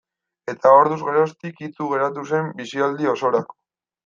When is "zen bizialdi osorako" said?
2.33-3.59